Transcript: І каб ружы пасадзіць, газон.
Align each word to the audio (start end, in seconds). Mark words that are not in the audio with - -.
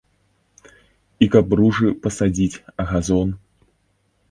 І 1.25 1.27
каб 1.35 1.53
ружы 1.59 1.93
пасадзіць, 2.07 2.61
газон. 2.95 3.39